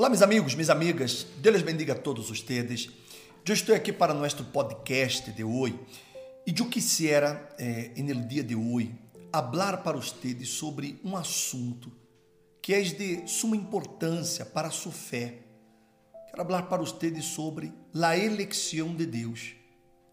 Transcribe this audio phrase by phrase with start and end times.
[0.00, 2.88] Olá, meus amigos, minhas amigas, Deus bendiga a todos ustedes.
[3.46, 5.78] Eu estou aqui para nosso podcast de hoje
[6.46, 8.94] e eu quisiera, eh, no dia de hoje,
[9.30, 11.92] falar para ustedes sobre um assunto
[12.62, 15.40] que é de suma importância para a sua fé.
[16.30, 19.54] Quero falar para ustedes sobre a eleição de Deus,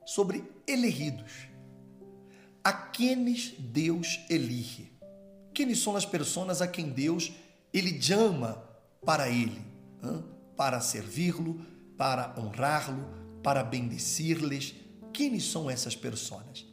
[0.05, 1.47] sobre elegidos.
[2.61, 4.91] A quienes Deus elige.
[5.54, 7.31] Quem são as pessoas a quem Deus
[7.73, 8.67] ele chama
[9.06, 9.61] para ele,
[10.56, 11.60] para servi-lo,
[11.97, 13.07] para honrá-lo,
[13.43, 14.75] para bendecir-lhes.
[15.14, 16.65] Quem são essas pessoas?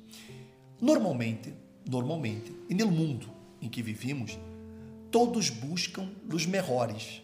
[0.80, 1.54] Normalmente,
[1.88, 3.28] normalmente, e no mundo
[3.60, 4.38] em que vivimos,
[5.10, 7.22] todos buscam os melhores.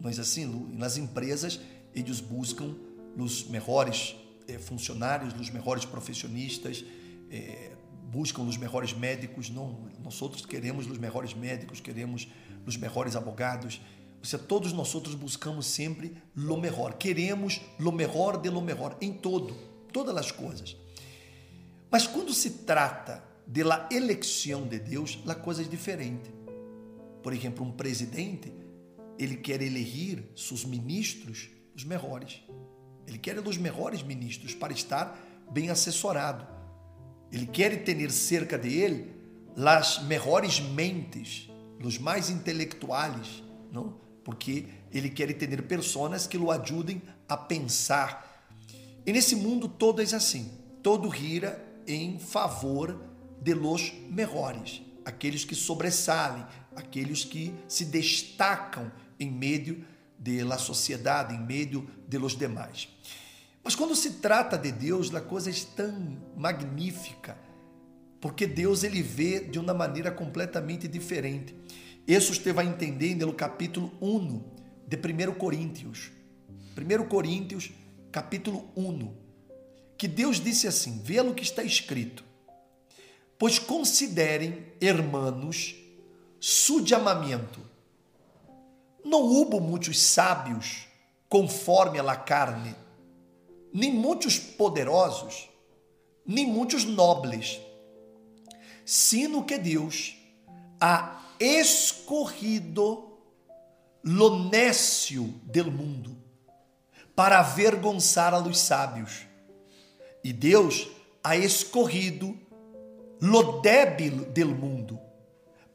[0.00, 1.60] Mas assim, nas empresas,
[1.94, 2.74] eles buscam
[3.16, 4.16] os melhores
[4.48, 6.84] eh, funcionários, os melhores profissionistas,
[7.30, 7.72] eh,
[8.10, 9.50] buscam os melhores médicos.
[9.50, 12.28] Não, nós outros queremos os melhores médicos, queremos
[12.66, 13.80] os melhores abogados.
[14.24, 16.94] Seja, todos nós outros buscamos sempre lo melhor.
[16.94, 19.54] Queremos lo melhor de lo melhor em todo,
[19.92, 20.76] todas as coisas.
[21.90, 26.30] Mas quando se trata de la eleição de Deus, a coisa é diferente.
[27.22, 28.50] Por exemplo, um presidente,
[29.18, 32.42] ele quer eleger seus ministros os melhores.
[33.06, 35.18] Ele quer os melhores ministros para estar
[35.50, 36.46] bem assessorado.
[37.30, 39.14] Ele quer ter cerca de ele
[39.56, 41.48] as melhores mentes,
[41.82, 44.03] os mais intelectuais, não?
[44.24, 48.48] Porque ele quer ter pessoas que o ajudem a pensar.
[49.06, 50.50] E nesse mundo todo é assim,
[50.82, 52.98] todo gira em favor
[53.40, 59.84] de los melhores, aqueles que sobressalem, aqueles que se destacam em meio
[60.18, 62.88] da sociedade, em meio de los demais.
[63.62, 67.36] Mas quando se trata de Deus, a coisa é tão magnífica,
[68.20, 71.54] porque Deus ele vê de uma maneira completamente diferente.
[72.06, 74.42] Isso você vai entender no capítulo 1
[74.86, 76.10] de 1 Coríntios.
[76.76, 77.70] 1 Coríntios,
[78.12, 79.14] capítulo 1.
[79.96, 82.24] Que Deus disse assim: vê o que está escrito.
[83.38, 85.74] Pois considerem, hermanos,
[86.38, 87.60] su chamamento.
[89.04, 90.86] Não hubo muitos sábios
[91.28, 92.74] conforme a la carne
[93.74, 95.48] nem muitos poderosos,
[96.24, 97.60] nem muitos nobres,
[98.84, 100.14] sino que Deus
[100.80, 103.18] ha escorrido
[104.02, 106.16] lo nécio del mundo
[107.14, 109.26] para avergonçar a los sábios.
[110.22, 110.88] E Deus
[111.22, 112.34] ha escorrido
[113.20, 115.00] lo débil del mundo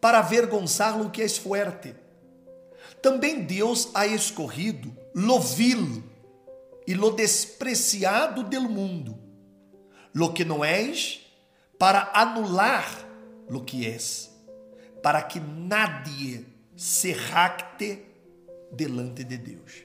[0.02, 1.96] para avergonçar lo que é fuerte.
[3.02, 6.04] Também Deus ha escorrido lo vil
[6.86, 9.18] e lo despreciado del mundo,
[10.14, 11.22] lo que não és,
[11.78, 13.08] para anular
[13.48, 14.30] lo que és,
[15.02, 16.46] para que nadie
[16.76, 18.06] se jacte
[18.72, 19.84] delante de Deus.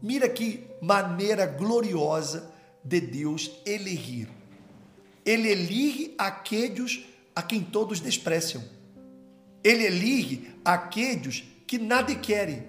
[0.00, 2.52] Mira que maneira gloriosa
[2.82, 4.28] de Deus elegir.
[5.24, 8.62] Ele elige aqueles a quem todos despreciam.
[9.62, 12.66] Ele elige aqueles que nada querem,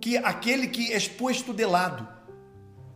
[0.00, 2.13] que aquele que é exposto de lado.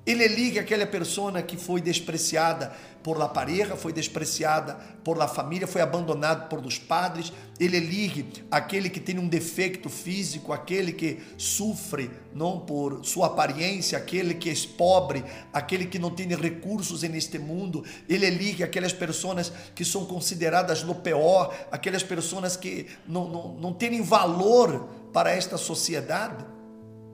[0.08, 4.74] Ele liga aquela pessoa que foi despreciada por la pareja, foi despreciada
[5.04, 7.30] por la família, foi abandonado por dos padres.
[7.60, 13.98] Ele liga aquele que tem um defeito físico, aquele que sofre não por sua aparência,
[13.98, 17.84] aquele que é pobre, aquele que não tem recursos neste mundo.
[18.08, 23.72] Ele liga aquelas pessoas que são consideradas no pior, aquelas pessoas que não, não, não
[23.74, 26.46] têm valor para esta sociedade.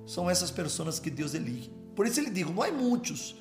[0.06, 1.83] São essas pessoas que Deus elige.
[1.94, 3.36] Por isso ele diz: não há muitos,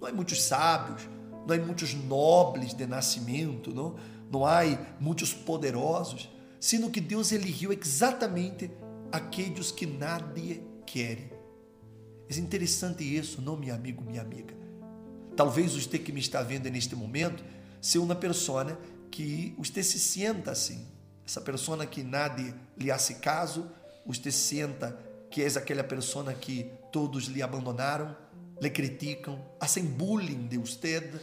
[0.00, 1.08] não há muitos sábios,
[1.46, 3.96] não há muitos nobres de nascimento, não,
[4.30, 4.60] não há
[5.00, 6.28] muitos poderosos,
[6.60, 8.70] sino que Deus eligiu exatamente
[9.12, 11.30] aqueles que nadie quer.
[12.28, 14.54] É interessante isso, não, meu amigo, minha amiga.
[15.34, 17.42] Talvez você que me está vendo neste momento
[17.80, 18.78] seja uma pessoa
[19.10, 20.86] que você se sienta assim.
[21.24, 23.70] Essa pessoa que nadie lhe hace caso,
[24.04, 24.98] você senta
[25.38, 28.16] que és aquela pessoa que todos lhe abandonaram,
[28.60, 31.14] lhe criticam, hacen bullying de usted.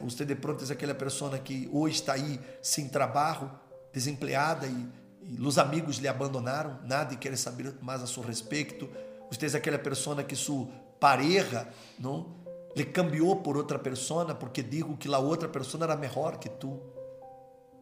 [0.00, 3.50] Você de pronto é aquela pessoa que hoje está aí sem trabalho,
[3.92, 4.88] desempregada e,
[5.22, 8.88] e os amigos lhe abandonaram, nada quer saber mais a seu respeito.
[9.30, 10.66] Você é aquela pessoa que sua
[10.98, 12.34] pareja não
[12.74, 16.80] lhe cambiou por outra pessoa porque digo que a outra pessoa era melhor que tu.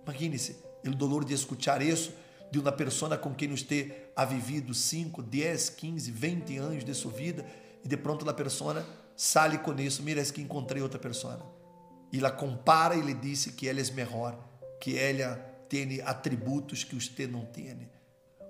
[0.02, 5.22] Imagine-se o dolor de escutar isso de uma pessoa com quem você ha vivido 5,
[5.22, 7.44] 10, 15, 20 anos de sua vida
[7.84, 11.40] e de pronto a pessoa sale com isso, mira, es que encontrei outra pessoa.
[12.12, 14.38] E ela compara e lhe disse que ela é melhor,
[14.80, 15.36] que ela
[15.68, 17.88] tem atributos que você não tem.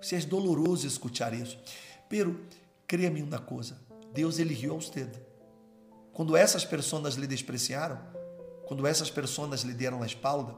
[0.00, 1.58] Isso é doloroso escutar isso.
[2.08, 2.38] Pero
[2.86, 3.76] Creia-me uma coisa,
[4.12, 5.10] Deus eligiu a você.
[6.12, 8.00] Quando essas pessoas lhe despreciaram,
[8.64, 10.54] quando essas pessoas lhe deram a espalda,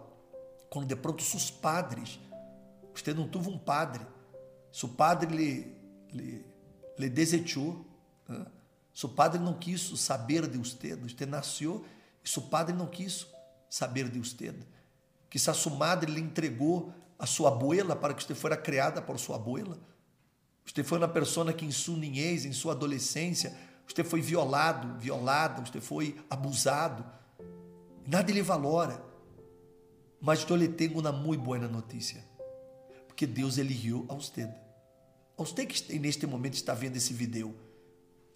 [0.68, 2.20] quando de pronto seus padres,
[3.00, 4.06] você não teve um padre,
[4.72, 5.76] seu padre lhe,
[6.12, 6.44] lhe,
[6.98, 7.84] lhe desechou,
[8.28, 8.46] né?
[8.92, 11.84] seu padre não quis saber de você, você nasceu
[12.24, 13.26] e seu padre não quis
[13.70, 14.54] saber de você.
[15.30, 19.36] Quizás sua madre lhe entregou a sua abuela para que você fosse criada por sua
[19.36, 19.78] abuela.
[20.64, 23.56] Você foi uma pessoa que em sua niñez, em sua adolescência,
[23.86, 27.04] você foi violado, violada, você foi abusado.
[28.06, 29.02] Nada lhe valora.
[30.20, 32.27] Mas eu lhe tenho uma muito boa notícia.
[33.18, 34.44] Porque Deus eligiu a você.
[34.44, 37.52] A você que neste momento está vendo esse vídeo.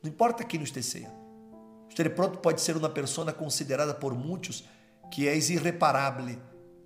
[0.03, 1.09] Não importa quem seja.
[1.89, 4.65] Você de pronto pode ser uma pessoa considerada por muitos
[5.09, 6.37] que é irreparável.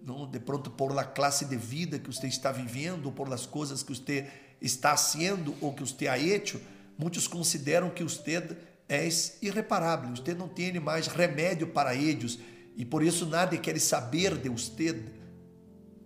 [0.02, 0.30] Não?
[0.30, 3.94] De pronto por a classe de vida que você está vivendo, por as coisas que
[3.94, 4.26] você
[4.60, 6.60] está haciendo ou que você ha hecho,
[6.98, 8.58] muitos consideram que você
[8.90, 9.08] é
[9.40, 12.38] irreparável, você não tem mais remédio para eles
[12.76, 15.02] e por isso nada quer saber de você.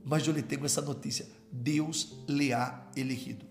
[0.04, 3.44] Mas eu lhe tenho essa notícia: Deus lhe ha elegido.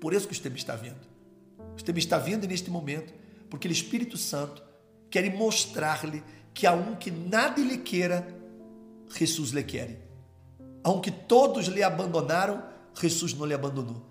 [0.00, 1.06] Por isso que você me está vendo.
[1.76, 3.12] Você me está vendo neste momento,
[3.48, 4.62] porque o Espírito Santo
[5.10, 6.22] quer mostrar-lhe
[6.52, 8.26] que a um que nada lhe queira,
[9.16, 10.08] Jesus lhe quer.
[10.82, 12.62] A um que todos lhe abandonaram,
[12.94, 14.04] Jesus não lhe abandonou.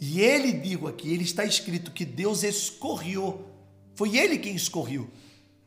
[0.00, 3.46] E ele, digo aqui, ele está escrito que Deus escorreu.
[3.94, 5.08] Foi ele quem escorreu.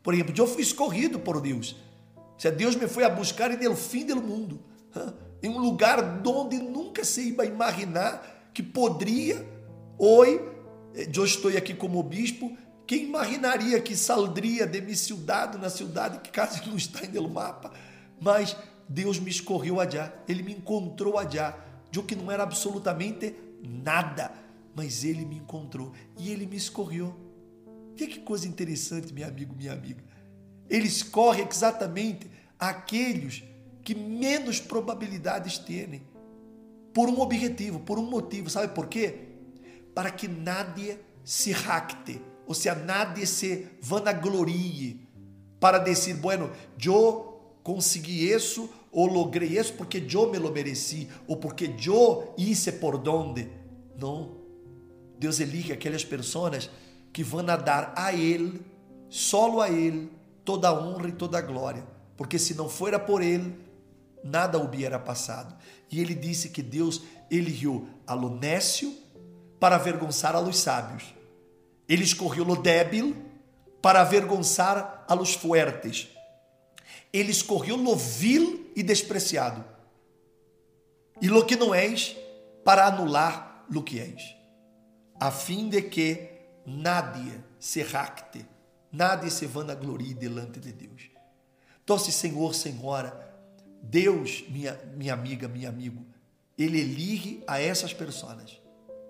[0.04, 1.76] Por exemplo, eu fui escorrido por Deus.
[2.38, 4.60] Se Deus me foi a buscar em el fim do mundo,
[5.46, 9.48] em um lugar onde nunca se ia imaginar que poderia,
[9.98, 10.42] hoje,
[10.94, 12.58] eu estou aqui como bispo,
[12.88, 17.72] quem imaginaria que saldria de minha cidade na cidade que quase não está no mapa,
[18.20, 18.56] mas
[18.90, 21.58] Deus me escorreu allá, Ele me encontrou allá,
[21.92, 24.32] de que não era absolutamente nada,
[24.76, 27.16] mas ele me encontrou e ele me escorreu.
[27.98, 30.04] E que coisa interessante, meu amigo, minha amiga.
[30.70, 33.44] Ele escorre exatamente aqueles
[33.86, 36.02] que menos probabilidades têm,
[36.92, 38.50] por um objetivo, por um motivo.
[38.50, 39.28] Sabe por quê?
[39.94, 45.08] Para que nadie se jacte, ou seja, nadie se vanaglorie,
[45.60, 46.50] para dizer, bueno,
[46.84, 52.72] eu consegui isso ou logrei isso porque eu me lo mereci, ou porque eu hice
[52.74, 53.50] por donde.
[54.00, 54.38] Não.
[55.20, 56.70] Deus elige aquelas pessoas
[57.14, 58.62] que vão dar a Ele,
[59.10, 60.12] solo a Ele,
[60.44, 61.86] toda a honra e toda a glória.
[62.16, 63.65] Porque se não fora por Ele,
[64.26, 65.56] nada hubiera passado.
[65.90, 68.38] E ele disse que Deus eligiu a lo
[69.60, 71.16] para avergonçar a los sábios.
[71.88, 73.16] Ele escorreu lo débil
[73.82, 76.10] para avergonçar a los fuertes
[77.16, 79.64] ele escorreu lo vil e despreciado,
[81.22, 82.14] e lo que não és,
[82.66, 84.36] para anular lo que és,
[85.18, 86.30] a fim de que
[86.66, 88.46] nadie se racte,
[88.92, 91.10] nadie se vanaglorie delante de Deus.
[91.82, 93.35] Então, se Senhor, Senhora,
[93.90, 96.06] Deus, minha, minha amiga, meu amigo,
[96.58, 98.60] Ele elige a essas pessoas.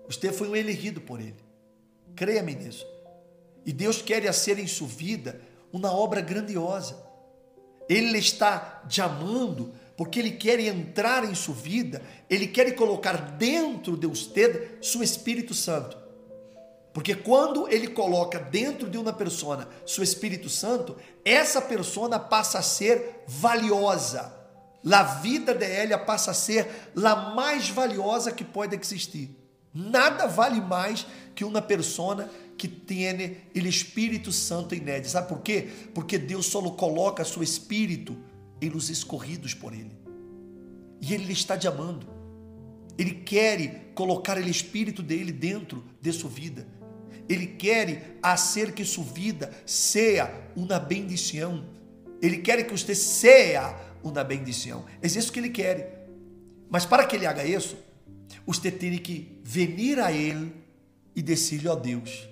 [0.06, 1.36] Você foi um elegido por Ele.
[2.14, 2.86] Creia-me nisso.
[3.64, 5.40] E Deus quer fazer em sua vida
[5.72, 7.04] uma obra grandiosa.
[7.88, 13.96] Ele está te amando porque ele quer entrar em sua vida, ele quer colocar dentro
[13.96, 15.96] de você seu Espírito Santo.
[16.92, 22.62] Porque quando ele coloca dentro de uma pessoa seu Espírito Santo, essa pessoa passa a
[22.62, 24.35] ser valiosa.
[24.90, 29.30] A vida dela passa a ser a mais valiosa que pode existir.
[29.74, 35.04] Nada vale mais que uma pessoa que tem o Espírito Santo em.
[35.04, 35.68] Sabe por quê?
[35.92, 38.16] Porque Deus só coloca seu Espírito
[38.60, 39.92] em os escorridos por Ele.
[41.00, 42.06] E Ele está te amando.
[42.96, 46.66] Ele quer colocar o Espírito dele dentro de sua vida.
[47.28, 51.66] Ele quer fazer que sua vida seja uma bendição.
[52.22, 54.84] Ele quer que você seja uma bendição.
[55.02, 56.08] É isso que Ele quer.
[56.68, 57.76] Mas para que Ele haga isso,
[58.46, 60.52] você tem que venir a Ele
[61.14, 62.28] e dizer-lhe, ó oh Deus,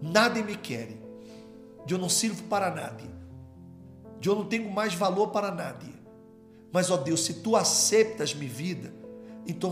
[0.00, 0.88] nada me quer,
[1.88, 3.02] eu não sirvo para nada,
[4.22, 5.84] eu não tenho mais valor para nada.
[6.72, 8.92] Mas, ó Deus, se tu aceitas minha vida,
[9.46, 9.70] então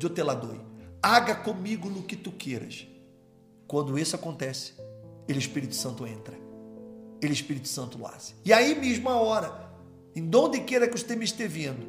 [0.00, 0.56] eu te la dou.
[1.02, 2.86] Haga comigo no que tu queiras.
[3.66, 4.72] Quando isso acontece,
[5.28, 6.34] ele Espírito Santo entra.
[7.20, 8.34] Ele Espírito Santo hace.
[8.44, 9.67] E aí mesmo a hora,
[10.18, 11.86] em onde queira que você me esteja vendo,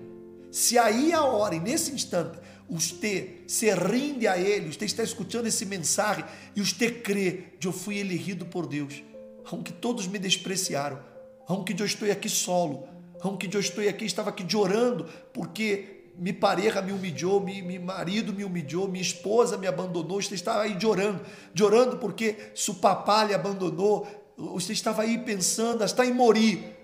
[0.51, 2.37] se aí a hora, e nesse instante,
[2.69, 6.23] você se rende a Ele, você está escutando esse mensagem
[6.55, 9.03] e você crê que eu fui elegido por Deus,
[9.51, 10.99] aunque todos me despreciaram,
[11.47, 12.87] aunque eu estou aqui solo,
[13.21, 18.33] aunque eu estou aqui, estava aqui orando, porque mi pareja me humilhou, mi, mi marido
[18.33, 20.21] me humilhou, minha esposa me abandonou.
[20.21, 21.21] Você estava aí chorando,
[21.55, 24.05] chorando porque seu papá lhe abandonou.
[24.37, 26.78] Você estava aí pensando, está em morir.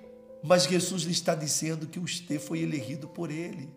[0.46, 3.70] Mas Jesus lhe está dizendo que você foi elegido por ele.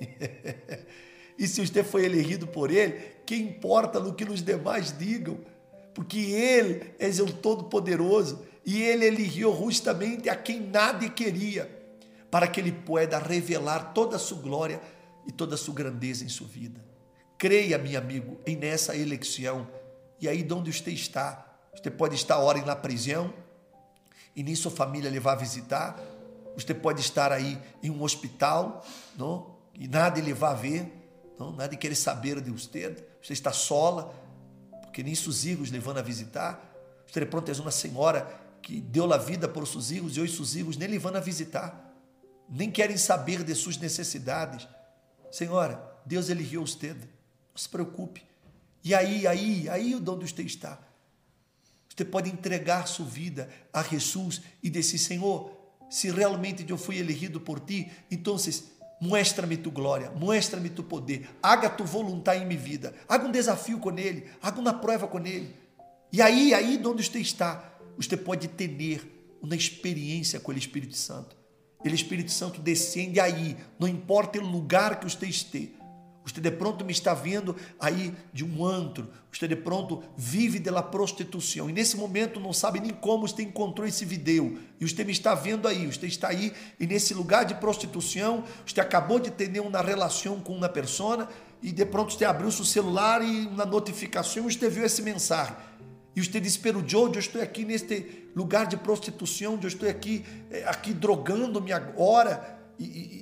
[1.38, 5.38] e se você foi elegido por ele, que importa no que os demais digam?
[5.94, 11.82] Porque ele é o Todo-Poderoso e ele eligiu justamente a quem nada queria
[12.32, 14.80] para que Ele pueda revelar toda a sua glória
[15.26, 16.82] e toda a sua grandeza em sua vida.
[17.36, 19.68] Creia, meu amigo, em nessa eleição.
[20.18, 21.46] E aí, de onde você está?
[21.74, 23.34] Você pode estar ora na prisão
[24.34, 25.98] e nem sua família levar a visitar.
[26.54, 28.84] Você pode estar aí em um hospital,
[29.16, 29.56] não?
[29.74, 30.92] E nada ele vai ver,
[31.38, 31.52] não?
[31.52, 32.94] Nada querer saber de você.
[33.22, 34.14] Você está sola,
[34.82, 36.62] porque nem seus filhos levando a visitar.
[37.06, 40.36] Você de pronto é uma senhora que deu a vida por seus filhos e hoje
[40.36, 41.92] seus filhos nem levando a visitar
[42.54, 44.68] nem querem saber de suas necessidades.
[45.30, 46.92] Senhora, Deus eligiu você.
[46.92, 48.22] Não se preocupe.
[48.84, 50.78] E aí, aí, aí onde você está.
[51.94, 55.52] Você pode entregar sua vida a Jesus e dizer, Senhor,
[55.90, 58.36] se realmente eu fui elegido por ti, então
[59.00, 63.78] mostra-me tu glória, mostra-me tu poder, haga tu vontade em minha vida, haga um desafio
[63.78, 65.54] com ele, haga uma prova com ele.
[66.10, 68.68] E aí, aí onde você está, você pode ter
[69.42, 71.36] uma experiência com o Espírito Santo.
[71.84, 75.81] Ele, Espírito Santo, descende aí, não importa o lugar que você esteja.
[76.24, 80.82] Você de pronto me está vendo aí de um antro, você de pronto vive da
[80.82, 81.68] prostituição.
[81.68, 85.34] E nesse momento não sabe nem como você encontrou esse vídeo e você me está
[85.34, 89.82] vendo aí, você está aí e nesse lugar de prostituição, você acabou de ter uma
[89.82, 91.28] relação com uma pessoa
[91.60, 95.56] e de pronto você abriu seu celular e na notificação você viu essa mensagem.
[96.14, 100.24] E você disse, pero Joe, eu estou aqui neste lugar de prostituição, eu estou aqui,
[100.50, 102.60] eh, aqui drogando-me agora.
[102.78, 103.21] E, e,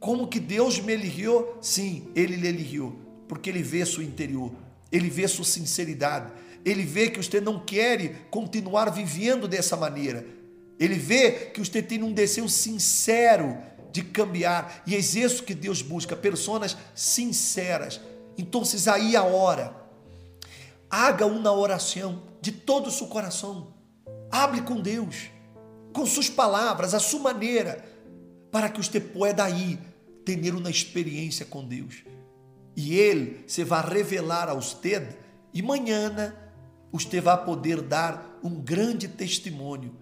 [0.00, 1.56] como que Deus me eligiu?
[1.60, 4.52] Sim, Ele lhe eligiu, porque Ele vê seu interior,
[4.92, 6.32] Ele vê sua sinceridade,
[6.64, 10.24] Ele vê que você não quer continuar vivendo dessa maneira.
[10.78, 13.58] Ele vê que você tem um desejo sincero
[13.90, 14.82] de cambiar.
[14.86, 18.00] E é isso que Deus busca, pessoas sinceras.
[18.36, 18.62] Então,
[18.92, 19.74] aí a hora.
[20.90, 23.74] Haga uma oração de todo o seu coração.
[24.30, 25.30] Hable com Deus,
[25.92, 27.84] com suas palavras, a sua maneira,
[28.50, 29.78] para que você pueda aí
[30.36, 32.04] ter uma experiência com Deus.
[32.76, 35.16] E Ele se vai revelar a você,
[35.52, 36.34] e amanhã
[36.92, 39.96] você vai poder dar um grande testemunho.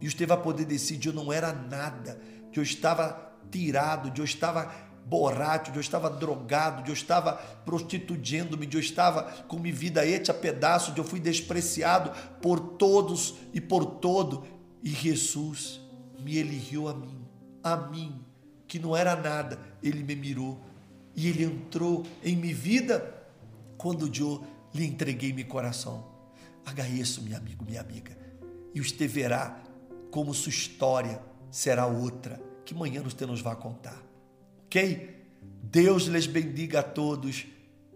[0.00, 2.20] E você vai poder decidir: eu não era nada,
[2.52, 4.72] que eu estava tirado, que eu estava
[5.06, 10.92] borracho, eu estava drogado, eu estava prostituindo-me, eu estava com minha vida ete a pedaço,
[10.96, 14.44] eu fui despreciado por todos e por todo.
[14.82, 15.80] E Jesus
[16.18, 17.26] me eligiu a mim,
[17.62, 18.23] a mim,
[18.74, 20.60] que não era nada, ele me mirou
[21.14, 23.24] e ele entrou em minha vida
[23.78, 26.04] quando eu lhe entreguei meu coração.
[26.92, 28.18] Isso, meu amigo, minha amiga,
[28.74, 29.62] e você verá
[30.10, 34.02] como sua história será outra, que amanhã você nos vai contar.
[34.64, 35.24] Ok?
[35.62, 37.46] Deus lhes bendiga a todos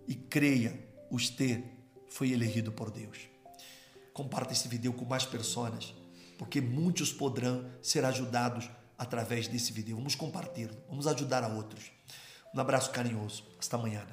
[0.06, 0.78] e creia,
[1.11, 1.61] você
[2.08, 3.18] foi elegido por Deus.
[4.12, 5.92] Comparta esse vídeo com mais pessoas,
[6.38, 9.97] porque muitos poderão ser ajudados através desse vídeo.
[9.97, 11.93] Vamos compartilhar, vamos ajudar a outros.
[12.55, 13.45] Um abraço carinhoso.
[13.59, 14.05] Hasta amanhã.